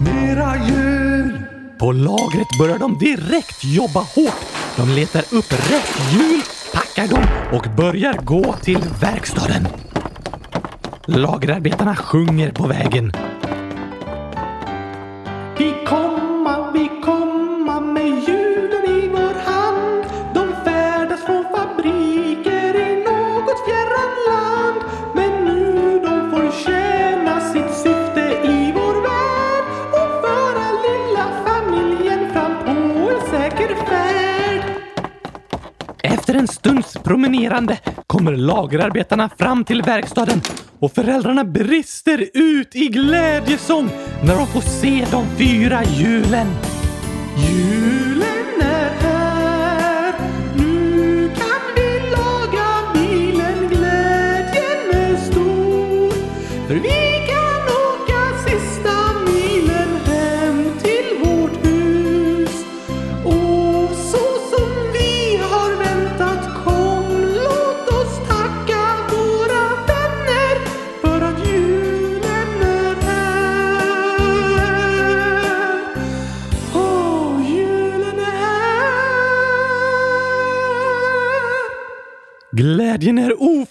Mera 0.00 0.56
hjul! 0.68 1.38
På 1.78 1.92
lagret 1.92 2.58
börjar 2.58 2.78
de 2.78 2.98
direkt 2.98 3.64
jobba 3.64 4.00
hårt. 4.00 4.61
De 4.76 4.88
letar 4.88 5.24
upp 5.30 5.52
rätt 5.52 6.12
hjul, 6.12 6.42
packar 6.72 7.08
dem 7.08 7.24
och 7.52 7.66
börjar 7.76 8.12
gå 8.12 8.54
till 8.62 8.78
verkstaden. 9.00 9.68
Lagerarbetarna 11.06 11.96
sjunger 11.96 12.50
på 12.50 12.66
vägen. 12.66 13.12
Stunds 36.62 36.96
promenerande 37.04 37.78
kommer 38.06 38.32
lagerarbetarna 38.32 39.30
fram 39.38 39.64
till 39.64 39.82
verkstaden 39.82 40.40
och 40.78 40.92
föräldrarna 40.92 41.44
brister 41.44 42.28
ut 42.34 42.76
i 42.76 42.88
glädjesång 42.88 43.90
när 44.24 44.36
de 44.36 44.46
får 44.46 44.60
se 44.60 45.06
de 45.10 45.26
fyra 45.38 45.84
hjulen. 45.84 46.46
Julen 47.36 47.81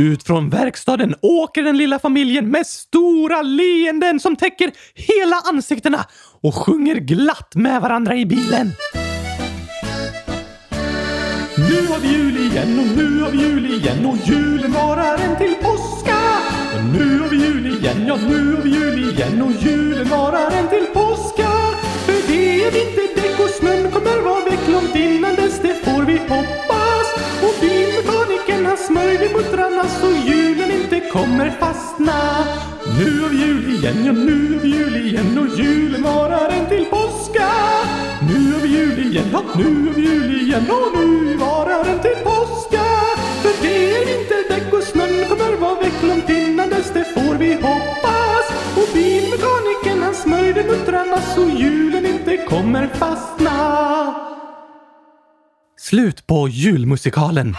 Ut 0.00 0.22
från 0.22 0.50
verkstaden 0.50 1.14
åker 1.22 1.62
den 1.62 1.76
lilla 1.76 1.98
familjen 1.98 2.50
med 2.50 2.66
stora 2.66 3.42
leenden 3.42 4.20
som 4.20 4.36
täcker 4.36 4.72
hela 4.94 5.36
ansiktena 5.36 6.06
och 6.42 6.54
sjunger 6.54 6.94
glatt 6.94 7.54
med 7.54 7.82
varandra 7.82 8.16
i 8.16 8.26
bilen. 8.26 8.72
Nu 11.56 11.86
har 11.86 12.00
vi 12.00 12.08
jul 12.08 12.36
igen 12.36 12.78
och 12.78 12.96
nu 12.96 13.20
har 13.20 13.30
vi 13.30 13.38
jul 13.38 13.74
igen 13.74 14.06
och 14.06 14.16
julen 14.28 14.72
varar 14.72 15.18
en 15.18 15.36
till 15.36 15.54
påska. 15.54 16.16
Och 16.74 16.84
nu 16.84 17.18
har 17.18 17.28
vi 17.28 17.36
jul 17.36 17.66
igen, 17.66 18.06
ja 18.06 18.16
nu 18.16 18.54
har 18.54 18.62
vi 18.62 18.70
jul 18.70 19.08
igen 19.08 19.42
och 19.42 19.52
julen 19.62 19.89
kommer 31.12 31.50
fastna. 31.50 32.46
Nu 32.98 33.20
har 33.20 33.30
jul 33.30 33.74
igen, 33.74 34.04
ja 34.04 34.12
nu 34.12 34.58
har 34.58 34.64
jul 34.66 34.96
igen 34.96 35.38
och 35.38 35.58
julen 35.58 36.02
varar 36.02 36.48
en 36.50 36.66
till 36.68 36.84
påska. 36.84 37.50
Nu 38.28 38.52
har 38.52 38.66
jul 38.66 38.98
igen, 38.98 39.24
ja 39.32 39.42
nu 39.54 39.88
har 39.92 39.98
jul 39.98 40.40
igen 40.40 40.70
och 40.70 40.98
nu 40.98 41.36
varar 41.36 41.84
en 41.84 42.00
till 42.00 42.24
påska. 42.24 42.84
För 43.42 43.62
det 43.62 43.96
är 43.96 44.06
vinterdäck 44.06 44.72
och 44.72 44.82
snön 44.82 45.28
kommer 45.28 45.56
vara 45.56 45.80
väck 45.80 46.02
långt 46.02 46.30
innan 46.30 46.68
dess, 46.68 46.90
det 46.94 47.04
får 47.04 47.34
vi 47.34 47.54
hoppas. 47.54 48.46
Och 48.76 48.94
bilmekanikern 48.94 50.02
han 50.02 50.14
smörjde 50.14 50.64
muttrarna 50.64 51.20
så 51.34 51.48
julen 51.58 52.06
inte 52.06 52.36
kommer 52.36 52.86
fastna. 52.86 53.50
Slut 55.78 56.26
på 56.26 56.48
julmusikalen. 56.48 57.56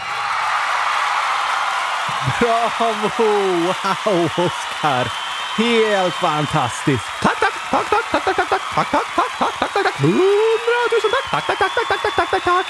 Bravo! 2.22 3.34
Wow, 3.66 4.24
Oskar! 4.46 5.06
Helt 5.56 6.14
fantastiskt! 6.14 7.04
Tack, 7.22 7.40
tack, 7.40 7.54
tack, 7.70 7.90
tack, 7.90 8.10
tack, 8.10 8.24
tack, 8.24 8.36
tack, 8.36 8.48
tack, 8.48 8.62
tack, 8.74 8.90
tack, 8.90 9.06
tack, 9.16 9.38
tack, 9.38 9.58
tack, 9.58 9.72
tack, 9.72 9.84
tack, 9.84 9.96
hundratusen 10.00 11.10
tack, 11.30 11.46
tack, 11.46 11.58
tack, 11.58 11.74
tack, 11.74 11.88
tack, 11.88 12.02
tack, 12.02 12.16
tack, 12.16 12.30
tack, 12.30 12.44
tack. 12.44 12.66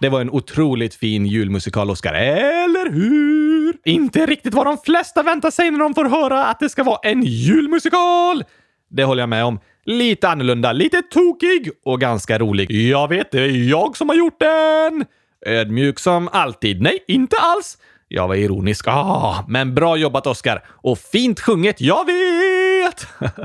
Det 0.00 0.08
var 0.08 0.20
en 0.20 0.30
otroligt 0.30 0.94
fin 0.94 1.26
julmusikal, 1.26 1.90
Oskar. 1.90 2.14
Eller 2.14 2.90
hur? 2.90 3.76
Inte 3.84 4.26
riktigt 4.26 4.54
vad 4.54 4.66
de 4.66 4.78
flesta 4.78 5.22
väntar 5.22 5.50
sig 5.50 5.70
när 5.70 5.78
de 5.78 5.94
får 5.94 6.04
höra 6.04 6.46
att 6.46 6.60
det 6.60 6.68
ska 6.68 6.82
vara 6.82 6.98
en 7.02 7.22
julmusikal. 7.22 8.44
Det 8.90 9.04
håller 9.04 9.22
jag 9.22 9.28
med 9.28 9.44
om. 9.44 9.60
Lite 9.84 10.28
annorlunda, 10.28 10.72
lite 10.72 11.02
tokig 11.02 11.70
och 11.84 12.00
ganska 12.00 12.38
rolig. 12.38 12.70
Jag 12.70 13.08
vet, 13.08 13.30
det 13.30 13.40
är 13.40 13.68
jag 13.70 13.96
som 13.96 14.08
har 14.08 14.16
gjort 14.16 14.40
den. 14.40 15.04
Ödmjuk 15.46 15.98
som 15.98 16.28
alltid. 16.32 16.82
Nej, 16.82 17.04
inte 17.08 17.36
alls. 17.36 17.78
Jag 18.14 18.28
var 18.28 18.34
ironisk. 18.34 18.88
Ah, 18.88 19.44
men 19.48 19.74
bra 19.74 19.96
jobbat, 19.96 20.26
Oskar. 20.26 20.64
Och 20.68 20.98
fint 20.98 21.40
sjunget. 21.40 21.80
Jag 21.80 22.06
vet! 22.06 23.06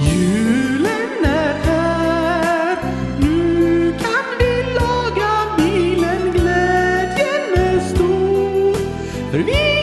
Julen 0.00 1.24
är 1.24 1.54
här, 1.64 2.76
nu 3.20 3.92
kan 4.00 4.38
vi 4.38 4.74
laga 4.74 5.56
bilen, 5.56 6.32
glädjen 6.32 7.54
är 7.56 7.80
stor. 7.94 8.74
För 9.30 9.38
vi 9.38 9.77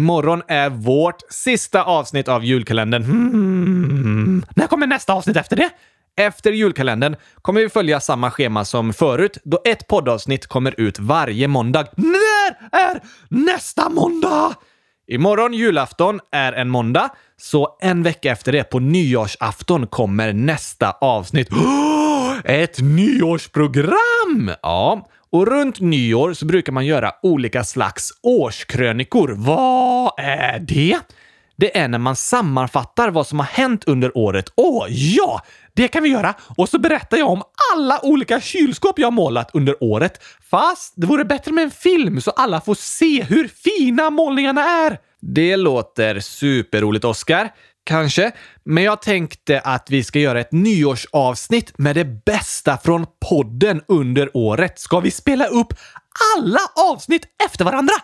Imorgon 0.00 0.42
är 0.48 0.70
vårt 0.70 1.22
sista 1.30 1.82
avsnitt 1.82 2.28
av 2.28 2.44
julkalendern. 2.44 3.04
Hmm. 3.04 4.44
När 4.56 4.66
kommer 4.66 4.86
nästa 4.86 5.12
avsnitt 5.12 5.36
efter 5.36 5.56
det? 5.56 5.70
Efter 6.16 6.52
julkalendern 6.52 7.16
kommer 7.42 7.60
vi 7.60 7.68
följa 7.68 8.00
samma 8.00 8.30
schema 8.30 8.64
som 8.64 8.92
förut, 8.92 9.38
då 9.44 9.60
ett 9.64 9.86
poddavsnitt 9.86 10.46
kommer 10.46 10.80
ut 10.80 10.98
varje 10.98 11.48
måndag. 11.48 11.86
När 11.96 12.78
är 12.78 13.00
nästa 13.28 13.88
måndag? 13.88 14.54
Imorgon 15.08 15.54
julafton 15.54 16.20
är 16.32 16.52
en 16.52 16.68
måndag, 16.68 17.10
så 17.36 17.76
en 17.80 18.02
vecka 18.02 18.32
efter 18.32 18.52
det, 18.52 18.64
på 18.64 18.78
nyårsafton, 18.78 19.86
kommer 19.86 20.32
nästa 20.32 20.90
avsnitt. 20.90 21.52
Oh, 21.52 22.36
ett 22.44 22.78
nyårsprogram! 22.80 24.50
Ja, 24.62 25.08
och 25.32 25.46
runt 25.46 25.80
nyår 25.80 26.32
så 26.32 26.46
brukar 26.46 26.72
man 26.72 26.86
göra 26.86 27.12
olika 27.22 27.64
slags 27.64 28.10
årskrönikor. 28.22 29.34
Vad 29.36 30.12
är 30.16 30.58
det? 30.58 30.98
Det 31.56 31.78
är 31.78 31.88
när 31.88 31.98
man 31.98 32.16
sammanfattar 32.16 33.10
vad 33.10 33.26
som 33.26 33.38
har 33.38 33.46
hänt 33.46 33.84
under 33.84 34.16
året. 34.16 34.52
Åh, 34.56 34.86
ja! 34.88 35.40
Det 35.74 35.88
kan 35.88 36.02
vi 36.02 36.08
göra! 36.08 36.34
Och 36.56 36.68
så 36.68 36.78
berättar 36.78 37.16
jag 37.16 37.28
om 37.28 37.42
alla 37.74 38.00
olika 38.02 38.40
kylskåp 38.40 38.98
jag 38.98 39.06
har 39.06 39.12
målat 39.12 39.50
under 39.54 39.84
året. 39.84 40.22
Fast 40.50 40.92
det 40.96 41.06
vore 41.06 41.24
bättre 41.24 41.52
med 41.52 41.64
en 41.64 41.70
film 41.70 42.20
så 42.20 42.30
alla 42.30 42.60
får 42.60 42.74
se 42.74 43.22
hur 43.22 43.48
fina 43.48 44.10
målningarna 44.10 44.60
är. 44.60 44.98
Det 45.20 45.56
låter 45.56 46.20
superroligt, 46.20 47.04
Oscar. 47.04 47.48
Kanske. 47.84 48.32
Men 48.64 48.84
jag 48.84 49.02
tänkte 49.02 49.60
att 49.60 49.90
vi 49.90 50.04
ska 50.04 50.18
göra 50.18 50.40
ett 50.40 50.52
nyårsavsnitt 50.52 51.78
med 51.78 51.96
det 51.96 52.04
bästa 52.04 52.78
från 52.78 53.06
podden 53.28 53.82
under 53.88 54.36
året. 54.36 54.78
Ska 54.78 55.00
vi 55.00 55.10
spela 55.10 55.46
upp 55.46 55.74
alla 56.36 56.60
avsnitt 56.92 57.22
efter 57.46 57.64
varandra? 57.64 57.94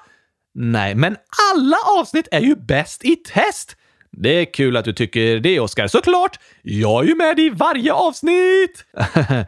Nej, 0.55 0.95
men 0.95 1.17
alla 1.53 1.77
avsnitt 1.99 2.29
är 2.31 2.41
ju 2.41 2.57
bäst 2.57 3.05
i 3.05 3.17
test! 3.17 3.77
Det 4.13 4.31
är 4.31 4.55
kul 4.55 4.77
att 4.77 4.85
du 4.85 4.93
tycker 4.93 5.41
det, 5.41 5.61
Oskar. 5.61 5.87
Såklart! 5.87 6.39
Jag 6.63 7.05
är 7.05 7.09
ju 7.09 7.15
med 7.15 7.39
i 7.39 7.51
varje 7.51 7.93
avsnitt! 7.93 8.85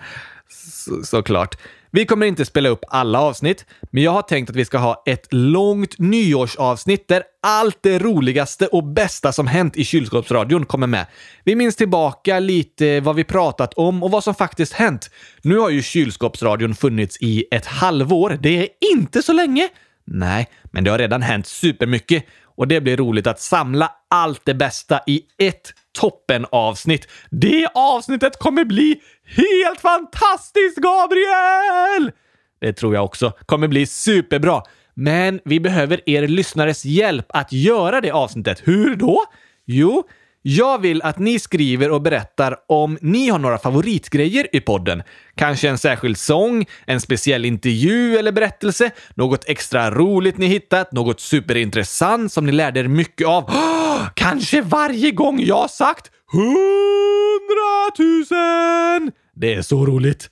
Så, 0.48 1.02
såklart. 1.02 1.56
Vi 1.90 2.06
kommer 2.06 2.26
inte 2.26 2.44
spela 2.44 2.68
upp 2.68 2.84
alla 2.88 3.20
avsnitt, 3.20 3.66
men 3.90 4.02
jag 4.02 4.10
har 4.10 4.22
tänkt 4.22 4.50
att 4.50 4.56
vi 4.56 4.64
ska 4.64 4.78
ha 4.78 5.02
ett 5.06 5.26
långt 5.30 5.98
nyårsavsnitt 5.98 7.08
där 7.08 7.22
allt 7.42 7.78
det 7.80 7.98
roligaste 7.98 8.66
och 8.66 8.84
bästa 8.84 9.32
som 9.32 9.46
hänt 9.46 9.76
i 9.76 9.84
kylskåpsradion 9.84 10.66
kommer 10.66 10.86
med. 10.86 11.06
Vi 11.44 11.54
minns 11.54 11.76
tillbaka 11.76 12.38
lite 12.38 13.00
vad 13.00 13.16
vi 13.16 13.24
pratat 13.24 13.74
om 13.74 14.02
och 14.02 14.10
vad 14.10 14.24
som 14.24 14.34
faktiskt 14.34 14.72
hänt. 14.72 15.10
Nu 15.42 15.58
har 15.58 15.70
ju 15.70 15.82
kylskåpsradion 15.82 16.74
funnits 16.74 17.18
i 17.20 17.44
ett 17.50 17.66
halvår. 17.66 18.38
Det 18.40 18.58
är 18.58 18.68
inte 18.92 19.22
så 19.22 19.32
länge. 19.32 19.68
Nej, 20.04 20.48
men 20.70 20.84
det 20.84 20.90
har 20.90 20.98
redan 20.98 21.22
hänt 21.22 21.46
supermycket 21.46 22.24
och 22.56 22.68
det 22.68 22.80
blir 22.80 22.96
roligt 22.96 23.26
att 23.26 23.40
samla 23.40 23.90
allt 24.10 24.40
det 24.44 24.54
bästa 24.54 25.00
i 25.06 25.22
ett 25.38 25.72
toppenavsnitt. 25.98 27.08
Det 27.30 27.68
avsnittet 27.74 28.38
kommer 28.38 28.64
bli 28.64 29.00
helt 29.24 29.80
fantastiskt, 29.80 30.76
Gabriel! 30.76 32.12
Det 32.60 32.72
tror 32.72 32.94
jag 32.94 33.04
också 33.04 33.32
kommer 33.46 33.68
bli 33.68 33.86
superbra. 33.86 34.62
Men 34.94 35.40
vi 35.44 35.60
behöver 35.60 36.10
er 36.10 36.28
lyssnares 36.28 36.84
hjälp 36.84 37.26
att 37.28 37.52
göra 37.52 38.00
det 38.00 38.10
avsnittet. 38.10 38.62
Hur 38.64 38.96
då? 38.96 39.24
Jo, 39.66 40.04
jag 40.42 40.80
vill 40.80 41.02
att 41.02 41.18
ni 41.18 41.38
skriver 41.38 41.90
och 41.90 42.02
berättar 42.02 42.56
om 42.68 42.98
ni 43.00 43.28
har 43.28 43.38
några 43.38 43.58
favoritgrejer 43.58 44.46
i 44.52 44.60
podden. 44.60 45.02
Kanske 45.34 45.68
en 45.68 45.78
särskild 45.78 46.18
sång, 46.18 46.66
en 46.86 47.00
speciell 47.00 47.44
intervju 47.44 48.16
eller 48.16 48.32
berättelse, 48.32 48.90
något 49.14 49.48
extra 49.48 49.90
roligt 49.90 50.38
ni 50.38 50.46
hittat, 50.46 50.92
något 50.92 51.20
superintressant 51.20 52.32
som 52.32 52.46
ni 52.46 52.52
lärde 52.52 52.80
er 52.80 52.88
mycket 52.88 53.26
av. 53.26 53.50
Kanske 54.14 54.62
varje 54.62 55.10
gång 55.10 55.40
jag 55.40 55.70
sagt 55.70 56.10
hundratusen! 56.32 59.12
Det 59.34 59.54
är 59.54 59.62
så 59.62 59.86
roligt. 59.86 60.30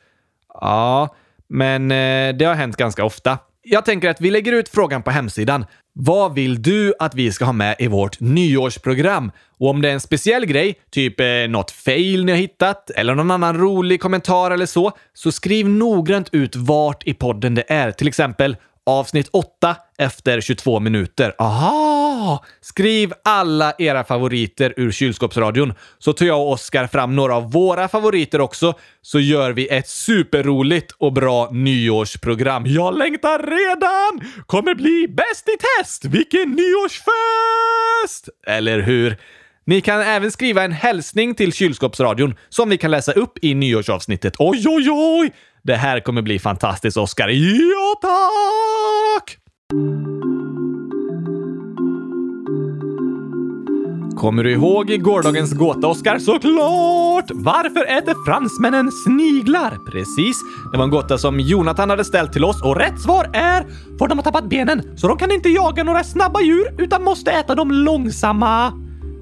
Ja, 0.60 1.14
men 1.48 1.90
eh, 1.90 2.36
det 2.36 2.44
har 2.44 2.54
hänt 2.54 2.76
ganska 2.76 3.04
ofta. 3.04 3.38
Jag 3.62 3.84
tänker 3.84 4.10
att 4.10 4.20
vi 4.20 4.30
lägger 4.30 4.52
ut 4.52 4.68
frågan 4.68 5.02
på 5.02 5.10
hemsidan. 5.10 5.66
Vad 5.92 6.34
vill 6.34 6.62
du 6.62 6.94
att 6.98 7.14
vi 7.14 7.32
ska 7.32 7.44
ha 7.44 7.52
med 7.52 7.76
i 7.78 7.86
vårt 7.86 8.20
nyårsprogram? 8.20 9.32
Och 9.58 9.70
om 9.70 9.82
det 9.82 9.88
är 9.88 9.92
en 9.92 10.00
speciell 10.00 10.46
grej, 10.46 10.80
typ 10.90 11.20
eh, 11.20 11.26
något 11.48 11.70
fail 11.70 12.24
ni 12.24 12.32
har 12.32 12.38
hittat 12.38 12.90
eller 12.90 13.14
någon 13.14 13.30
annan 13.30 13.58
rolig 13.58 14.00
kommentar 14.00 14.50
eller 14.50 14.66
så, 14.66 14.92
så 15.12 15.32
skriv 15.32 15.68
noggrant 15.68 16.28
ut 16.32 16.56
vart 16.56 17.06
i 17.06 17.14
podden 17.14 17.54
det 17.54 17.64
är. 17.68 17.92
Till 17.92 18.08
exempel 18.08 18.56
avsnitt 18.86 19.28
8 19.32 19.76
efter 19.98 20.40
22 20.40 20.80
minuter. 20.80 21.34
Aha! 21.38 22.44
Skriv 22.60 23.12
alla 23.24 23.72
era 23.78 24.04
favoriter 24.04 24.74
ur 24.76 24.92
kylskåpsradion 24.92 25.74
så 25.98 26.12
tar 26.12 26.26
jag 26.26 26.40
och 26.40 26.52
Oskar 26.52 26.86
fram 26.86 27.16
några 27.16 27.34
av 27.34 27.52
våra 27.52 27.88
favoriter 27.88 28.40
också 28.40 28.74
så 29.02 29.20
gör 29.20 29.52
vi 29.52 29.68
ett 29.68 29.88
superroligt 29.88 30.92
och 30.98 31.12
bra 31.12 31.48
nyårsprogram. 31.52 32.66
Jag 32.66 32.98
längtar 32.98 33.38
redan! 33.38 34.32
Kommer 34.46 34.74
bli 34.74 35.08
bäst 35.08 35.48
i 35.48 35.56
test! 35.78 36.04
Vilken 36.04 36.50
nyårsfest! 36.50 38.28
Eller 38.46 38.80
hur? 38.80 39.16
Ni 39.66 39.80
kan 39.80 40.00
även 40.00 40.32
skriva 40.32 40.62
en 40.62 40.72
hälsning 40.72 41.34
till 41.34 41.52
kylskåpsradion 41.52 42.34
som 42.48 42.68
vi 42.68 42.78
kan 42.78 42.90
läsa 42.90 43.12
upp 43.12 43.38
i 43.42 43.54
nyårsavsnittet. 43.54 44.34
Oj, 44.38 44.64
oj, 44.68 44.90
oj! 44.90 45.32
Det 45.66 45.76
här 45.76 46.00
kommer 46.00 46.22
bli 46.22 46.38
fantastiskt, 46.38 46.96
Oskar. 46.96 47.28
Ja, 47.28 47.94
tack! 48.00 49.38
Kommer 54.16 54.44
du 54.44 54.52
ihåg 54.52 54.90
i 54.90 54.98
gårdagens 54.98 55.52
gåta, 55.52 55.86
Oskar? 55.86 56.18
Såklart! 56.18 57.30
Varför 57.30 57.98
äter 57.98 58.24
fransmännen 58.26 58.92
sniglar? 58.92 59.78
Precis. 59.90 60.36
Det 60.72 60.78
var 60.78 60.84
en 60.84 60.90
gåta 60.90 61.18
som 61.18 61.40
Jonathan 61.40 61.90
hade 61.90 62.04
ställt 62.04 62.32
till 62.32 62.44
oss 62.44 62.62
och 62.62 62.76
rätt 62.76 63.00
svar 63.00 63.30
är 63.32 63.66
för 63.98 64.08
de 64.08 64.18
har 64.18 64.22
tappat 64.22 64.48
benen 64.48 64.98
så 64.98 65.08
de 65.08 65.18
kan 65.18 65.30
inte 65.30 65.48
jaga 65.48 65.84
några 65.84 66.04
snabba 66.04 66.40
djur 66.40 66.74
utan 66.78 67.02
måste 67.02 67.30
äta 67.30 67.54
dem 67.54 67.70
långsamma. 67.70 68.72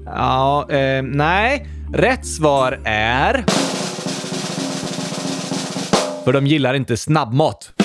Ja, 0.05 0.67
eh, 0.69 1.03
nej. 1.03 1.67
Rätt 1.93 2.25
svar 2.25 2.79
är... 2.85 3.45
För 6.25 6.33
de 6.33 6.47
gillar 6.47 6.73
inte 6.73 6.97
snabbmat. 6.97 7.71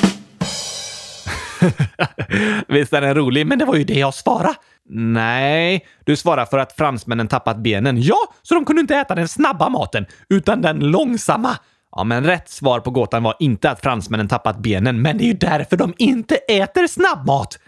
Visst 2.68 2.92
är 2.92 3.00
den 3.00 3.14
rolig, 3.14 3.46
men 3.46 3.58
det 3.58 3.64
var 3.64 3.74
ju 3.74 3.84
det 3.84 3.98
jag 3.98 4.14
svarade. 4.14 4.54
Nej, 4.92 5.86
du 6.04 6.16
svarar 6.16 6.44
för 6.44 6.58
att 6.58 6.72
fransmännen 6.72 7.28
tappat 7.28 7.56
benen. 7.56 8.02
Ja, 8.02 8.18
så 8.42 8.54
de 8.54 8.64
kunde 8.64 8.80
inte 8.80 8.96
äta 8.96 9.14
den 9.14 9.28
snabba 9.28 9.68
maten, 9.68 10.06
utan 10.28 10.62
den 10.62 10.78
långsamma. 10.78 11.58
Ja, 11.96 12.04
men 12.04 12.24
rätt 12.24 12.48
svar 12.48 12.80
på 12.80 12.90
gåtan 12.90 13.22
var 13.22 13.36
inte 13.40 13.70
att 13.70 13.80
fransmännen 13.80 14.28
tappat 14.28 14.58
benen, 14.58 15.02
men 15.02 15.18
det 15.18 15.24
är 15.24 15.26
ju 15.26 15.32
därför 15.32 15.76
de 15.76 15.94
inte 15.98 16.34
äter 16.34 16.86
snabbmat. 16.86 17.58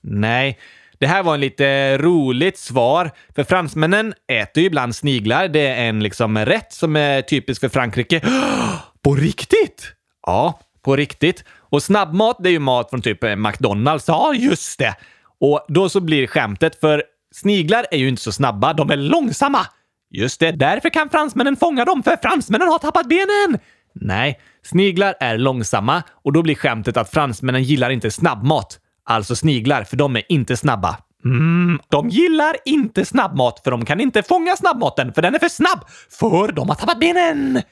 Nej, 0.00 0.58
det 0.98 1.06
här 1.06 1.22
var 1.22 1.34
en 1.34 1.40
lite 1.40 1.98
roligt 1.98 2.58
svar, 2.58 3.10
för 3.34 3.44
fransmännen 3.44 4.14
äter 4.32 4.60
ju 4.60 4.66
ibland 4.66 4.96
sniglar. 4.96 5.48
Det 5.48 5.66
är 5.66 5.88
en 5.88 6.02
liksom 6.02 6.38
rätt 6.38 6.72
som 6.72 6.96
är 6.96 7.22
typisk 7.22 7.60
för 7.60 7.68
Frankrike. 7.68 8.20
På 9.02 9.14
riktigt? 9.14 9.92
Ja, 10.26 10.60
på 10.82 10.96
riktigt. 10.96 11.44
Och 11.58 11.82
snabbmat, 11.82 12.36
det 12.40 12.48
är 12.48 12.52
ju 12.52 12.58
mat 12.58 12.90
från 12.90 13.02
typ 13.02 13.24
eh, 13.24 13.36
McDonalds. 13.36 14.08
Ja, 14.08 14.34
just 14.34 14.78
det. 14.78 14.94
Och 15.40 15.64
då 15.68 15.88
så 15.88 16.00
blir 16.00 16.26
skämtet, 16.26 16.80
för 16.80 17.02
sniglar 17.34 17.86
är 17.90 17.98
ju 17.98 18.08
inte 18.08 18.22
så 18.22 18.32
snabba, 18.32 18.72
de 18.72 18.90
är 18.90 18.96
långsamma. 18.96 19.66
Just 20.10 20.40
det, 20.40 20.52
därför 20.52 20.88
kan 20.88 21.10
fransmännen 21.10 21.56
fånga 21.56 21.84
dem, 21.84 22.02
för 22.02 22.16
fransmännen 22.16 22.68
har 22.68 22.78
tappat 22.78 23.08
benen! 23.08 23.60
Nej, 23.94 24.40
sniglar 24.62 25.14
är 25.20 25.38
långsamma 25.38 26.02
och 26.24 26.32
då 26.32 26.42
blir 26.42 26.54
skämtet 26.54 26.96
att 26.96 27.10
fransmännen 27.10 27.62
gillar 27.62 27.90
inte 27.90 28.10
snabbmat. 28.10 28.78
Alltså 29.04 29.36
sniglar, 29.36 29.84
för 29.84 29.96
de 29.96 30.16
är 30.16 30.22
inte 30.28 30.56
snabba. 30.56 30.96
Mm, 31.24 31.80
de 31.88 32.08
gillar 32.08 32.56
inte 32.64 33.04
snabbmat 33.04 33.60
för 33.64 33.70
de 33.70 33.84
kan 33.84 34.00
inte 34.00 34.22
fånga 34.22 34.56
snabbmaten 34.56 35.12
för 35.12 35.22
den 35.22 35.34
är 35.34 35.38
för 35.38 35.48
snabb, 35.48 35.84
för 36.10 36.52
de 36.52 36.68
har 36.68 36.76
tappat 36.76 37.00
benen! 37.00 37.62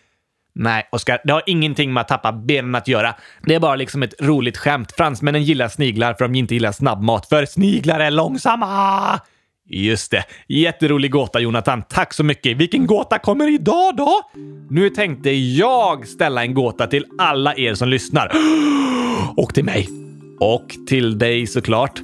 Nej, 0.54 0.88
Oskar, 0.92 1.20
det 1.24 1.32
har 1.32 1.42
ingenting 1.46 1.92
med 1.92 2.00
att 2.00 2.08
tappa 2.08 2.32
benen 2.32 2.74
att 2.74 2.88
göra. 2.88 3.14
Det 3.42 3.54
är 3.54 3.60
bara 3.60 3.76
liksom 3.76 4.02
ett 4.02 4.14
roligt 4.22 4.56
skämt. 4.56 4.92
Fransmännen 4.96 5.42
gillar 5.42 5.68
sniglar 5.68 6.14
för 6.14 6.24
de 6.24 6.34
inte 6.34 6.54
gillar 6.54 6.72
snabbmat, 6.72 7.26
för 7.28 7.46
sniglar 7.46 8.00
är 8.00 8.10
långsamma! 8.10 9.20
Just 9.72 10.10
det. 10.10 10.24
Jätterolig 10.48 11.10
gåta, 11.10 11.40
Jonathan. 11.40 11.82
Tack 11.88 12.14
så 12.14 12.24
mycket. 12.24 12.56
Vilken 12.56 12.86
gåta 12.86 13.18
kommer 13.18 13.54
idag 13.54 13.96
då? 13.96 14.20
Nu 14.70 14.90
tänkte 14.90 15.30
jag 15.30 16.06
ställa 16.06 16.42
en 16.42 16.54
gåta 16.54 16.86
till 16.86 17.06
alla 17.18 17.54
er 17.54 17.74
som 17.74 17.88
lyssnar. 17.88 18.32
Och 19.36 19.54
till 19.54 19.64
mig. 19.64 19.88
Och 20.40 20.66
till 20.88 21.18
dig 21.18 21.46
såklart. 21.46 22.00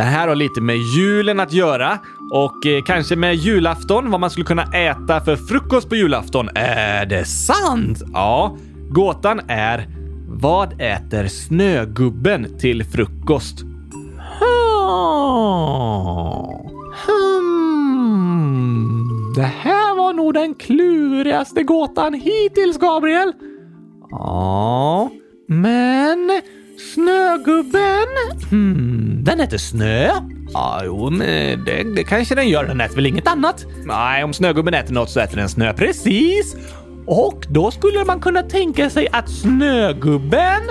Det 0.00 0.04
här 0.04 0.28
har 0.28 0.34
lite 0.34 0.60
med 0.60 0.76
julen 0.76 1.40
att 1.40 1.52
göra 1.52 1.98
och 2.30 2.66
eh, 2.66 2.82
kanske 2.82 3.16
med 3.16 3.34
julafton, 3.34 4.10
vad 4.10 4.20
man 4.20 4.30
skulle 4.30 4.46
kunna 4.46 4.62
äta 4.62 5.20
för 5.20 5.36
frukost 5.36 5.88
på 5.88 5.96
julafton. 5.96 6.48
Är 6.54 7.06
det 7.06 7.24
sant? 7.24 8.02
Ja. 8.12 8.56
Gåtan 8.90 9.40
är 9.48 9.88
vad 10.28 10.80
äter 10.80 11.28
snögubben 11.28 12.58
till 12.58 12.84
frukost? 12.84 13.60
Hmm. 17.06 17.80
Det 19.36 19.50
här 19.60 19.96
var 19.96 20.12
nog 20.12 20.34
den 20.34 20.54
klurigaste 20.54 21.62
gåtan 21.62 22.14
hittills, 22.14 22.78
Gabriel. 22.78 23.32
Ja, 24.10 25.10
men 25.48 26.40
snögubben? 26.94 28.08
Hmm, 28.50 29.24
den 29.24 29.40
äter 29.40 29.58
snö? 29.58 30.10
Ja, 30.52 30.80
jo, 30.84 31.10
men 31.10 31.64
det, 31.64 31.94
det 31.96 32.04
kanske 32.04 32.34
den 32.34 32.48
gör. 32.48 32.64
Den 32.64 32.80
äter 32.80 32.96
väl 32.96 33.06
inget 33.06 33.26
annat? 33.26 33.66
Nej, 33.84 34.24
om 34.24 34.32
snögubben 34.32 34.74
äter 34.74 34.94
något 34.94 35.10
så 35.10 35.20
äter 35.20 35.36
den 35.36 35.48
snö. 35.48 35.72
Precis! 35.72 36.56
Och 37.06 37.46
då 37.48 37.70
skulle 37.70 38.04
man 38.04 38.20
kunna 38.20 38.42
tänka 38.42 38.90
sig 38.90 39.08
att 39.12 39.30
snögubben 39.30 40.62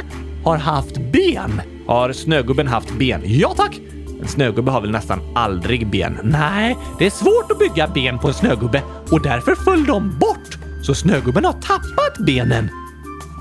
har 0.43 0.58
haft 0.58 0.98
ben. 1.12 1.62
Har 1.88 2.13
snögubben 2.13 2.67
haft 2.67 2.91
ben? 2.91 3.22
Ja 3.26 3.54
tack! 3.58 3.80
En 4.22 4.28
snögubbe 4.28 4.72
har 4.72 4.82
väl 4.82 4.91
nästan 4.91 5.19
aldrig 5.36 5.89
ben? 5.89 6.19
Nej, 6.24 6.78
det 7.00 7.06
är 7.06 7.10
svårt 7.10 7.52
att 7.52 7.60
bygga 7.60 7.88
ben 7.88 8.19
på 8.19 8.28
en 8.28 8.34
snögubbe 8.34 8.82
och 9.12 9.22
därför 9.22 9.56
föll 9.56 9.86
de 9.86 10.19
bort. 10.19 10.58
Så 10.84 10.95
snögubben 10.95 11.45
har 11.45 11.54
tappat 11.54 12.26
benen. 12.26 12.69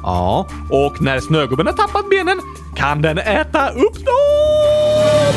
Ja, 0.02 0.46
och 0.70 1.02
när 1.02 1.20
snögubben 1.20 1.66
har 1.66 1.74
tappat 1.74 2.10
benen 2.10 2.40
kan 2.76 3.02
den 3.02 3.18
äta 3.18 3.68
upp 3.68 3.94
dem! 3.94 5.34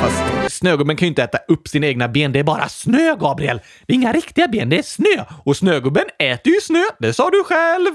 Fast 0.00 0.56
snögubben 0.58 0.96
kan 0.96 1.06
ju 1.06 1.08
inte 1.08 1.22
äta 1.22 1.38
upp 1.48 1.68
sina 1.68 1.86
egna 1.86 2.08
ben. 2.08 2.32
Det 2.32 2.38
är 2.38 2.44
bara 2.44 2.68
snö, 2.68 3.16
Gabriel. 3.20 3.60
Det 3.86 3.92
är 3.92 3.94
inga 3.94 4.12
riktiga 4.12 4.48
ben, 4.48 4.68
det 4.68 4.78
är 4.78 4.82
snö. 4.82 5.24
Och 5.44 5.56
snögubben 5.56 6.04
äter 6.18 6.52
ju 6.52 6.60
snö. 6.60 6.82
Det 6.98 7.12
sa 7.12 7.30
du 7.30 7.44
själv. 7.44 7.90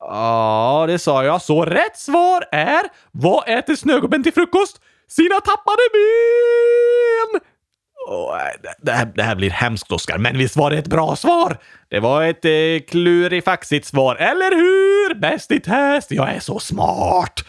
Ja, 0.00 0.84
det 0.88 0.98
sa 0.98 1.24
jag. 1.24 1.42
Så 1.42 1.64
rätt 1.64 1.96
svar 1.96 2.44
är 2.52 2.82
vad 3.10 3.48
äter 3.48 3.76
snögubben 3.76 4.22
till 4.22 4.32
frukost? 4.32 4.80
Sina 5.08 5.34
tappade 5.34 5.82
ben! 5.92 7.11
Oh, 8.08 8.36
det, 8.82 8.92
här, 8.92 9.12
det 9.14 9.22
här 9.22 9.34
blir 9.34 9.50
hemskt, 9.50 9.92
Oskar, 9.92 10.18
men 10.18 10.38
visst 10.38 10.56
var 10.56 10.70
det 10.70 10.78
ett 10.78 10.86
bra 10.86 11.16
svar? 11.16 11.56
Det 11.88 12.00
var 12.00 12.22
ett 12.22 12.44
eh, 12.44 12.90
klurifaxigt 12.90 13.86
svar, 13.86 14.16
eller 14.16 14.56
hur? 14.56 15.14
Bäst 15.14 15.50
i 15.50 15.60
test! 15.60 16.10
Jag 16.10 16.34
är 16.34 16.40
så 16.40 16.58
smart! 16.58 17.44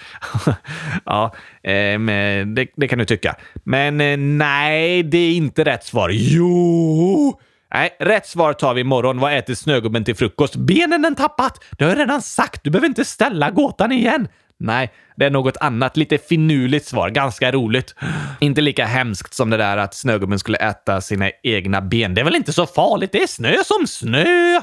ja, 1.05 1.33
eh, 1.63 1.99
det, 2.45 2.67
det, 2.75 2.87
kan 2.87 2.99
du 2.99 3.05
tycka. 3.05 3.35
Men 3.63 4.01
eh, 4.01 4.17
nej, 4.17 5.03
det 5.03 5.17
är 5.17 5.33
inte 5.33 5.63
rätt 5.63 5.83
svar. 5.83 6.09
Jo! 6.13 7.39
Nej, 7.73 7.95
rätt 7.99 8.27
svar 8.27 8.53
tar 8.53 8.73
vi 8.73 8.81
imorgon. 8.81 9.19
Vad 9.19 9.37
äter 9.37 9.55
snögubben 9.55 10.03
till 10.03 10.15
frukost? 10.15 10.55
Benen 10.55 11.01
den 11.01 11.15
tappat! 11.15 11.63
Det 11.71 11.83
har 11.83 11.91
jag 11.91 11.99
redan 11.99 12.21
sagt. 12.21 12.63
Du 12.63 12.69
behöver 12.69 12.87
inte 12.87 13.05
ställa 13.05 13.51
gåtan 13.51 13.91
igen. 13.91 14.27
Nej, 14.63 14.91
det 15.15 15.25
är 15.25 15.29
något 15.29 15.57
annat. 15.57 15.97
Lite 15.97 16.17
finurligt 16.17 16.85
svar. 16.85 17.09
Ganska 17.09 17.51
roligt. 17.51 17.95
Inte 18.39 18.61
lika 18.61 18.85
hemskt 18.85 19.33
som 19.33 19.49
det 19.49 19.57
där 19.57 19.77
att 19.77 19.93
snögubben 19.93 20.39
skulle 20.39 20.57
äta 20.57 21.01
sina 21.01 21.31
egna 21.43 21.81
ben. 21.81 22.13
Det 22.13 22.21
är 22.21 22.25
väl 22.25 22.35
inte 22.35 22.53
så 22.53 22.65
farligt? 22.65 23.11
Det 23.11 23.23
är 23.23 23.27
snö 23.27 23.55
som 23.63 23.87
snö! 23.87 24.61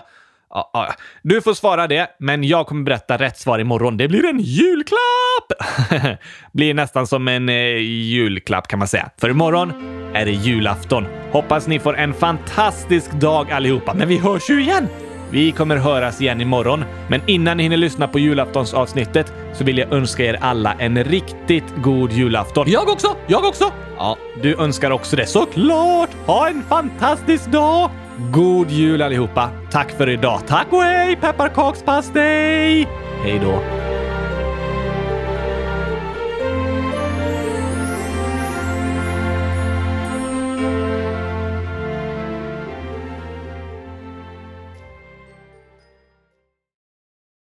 Ja, 0.51 0.71
ja. 0.73 0.95
Du 1.23 1.43
får 1.43 1.55
svara 1.55 1.87
det, 1.87 2.11
men 2.19 2.45
jag 2.45 2.67
kommer 2.67 2.83
berätta 2.83 3.17
rätt 3.17 3.39
svar 3.39 3.59
imorgon. 3.59 3.97
Det 3.97 4.09
blir 4.09 4.25
en 4.27 4.41
julklapp! 4.41 5.53
blir 6.53 6.75
nästan 6.75 7.07
som 7.07 7.29
en 7.29 7.49
eh, 7.49 7.77
julklapp 7.77 8.69
kan 8.69 8.79
man 8.79 8.89
säga. 8.89 9.11
För 9.21 9.31
imorgon 9.31 9.73
är 10.15 10.25
det 10.25 10.33
julafton. 10.33 11.07
Hoppas 11.33 11.67
ni 11.67 11.79
får 11.79 11.97
en 11.97 12.15
fantastisk 12.15 13.13
dag 13.13 13.53
allihopa, 13.53 13.95
men 13.95 14.09
vi 14.09 14.19
hörs 14.19 14.51
ju 14.51 14.63
igen! 14.63 14.89
Vi 15.31 15.53
kommer 15.53 15.77
höras 15.77 16.21
igen 16.21 16.41
imorgon, 16.41 16.85
men 17.09 17.21
innan 17.27 17.57
ni 17.57 17.63
hinner 17.63 17.77
lyssna 17.77 18.09
på 18.09 18.19
julaftonsavsnittet 18.19 19.33
så 19.53 19.65
vill 19.65 19.79
jag 19.79 19.93
önska 19.93 20.25
er 20.25 20.39
alla 20.41 20.73
en 20.73 21.05
riktigt 21.05 21.65
god 21.83 22.13
julafton. 22.13 22.71
Jag 22.71 22.89
också! 22.89 23.17
Jag 23.27 23.45
också! 23.45 23.65
Ja, 23.99 24.17
du 24.43 24.57
önskar 24.57 24.91
också 24.91 25.17
det. 25.17 25.27
Såklart! 25.27 26.11
Ha 26.27 26.49
en 26.49 26.63
fantastisk 26.63 27.47
dag! 27.47 27.91
God 28.33 28.71
jul 28.71 29.03
allihopa! 29.03 29.51
Tack 29.71 29.91
för 29.91 30.09
idag. 30.09 30.41
Tack 30.47 30.67
och 30.71 30.83
hej 30.83 31.17
pepparkakspastej! 31.17 32.89
Hej 33.23 33.41
då! 33.45 33.63